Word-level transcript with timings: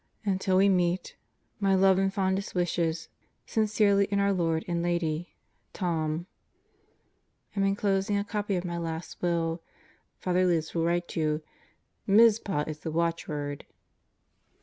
Until 0.25 0.57
we 0.57 0.67
meet 0.67 1.15
My 1.59 1.75
love 1.75 1.99
and 1.99 2.11
fondest 2.11 2.55
wishes, 2.55 3.07
Sincerely 3.45 4.05
in 4.05 4.17
our 4.19 4.33
Lord 4.33 4.65
and 4.67 4.81
Lady, 4.81 5.35
Tom. 5.73 6.25
Am 7.55 7.63
enclosing 7.63 8.17
a 8.17 8.23
copy 8.23 8.55
of 8.55 8.65
my 8.65 8.79
Last 8.79 9.21
Will. 9.21 9.61
Father 10.17 10.47
Libs 10.47 10.73
will 10.73 10.85
write 10.85 11.15
you. 11.15 11.43
"Mizpah" 12.07 12.63
is 12.65 12.79
the 12.79 12.89
watchword. 12.89 13.67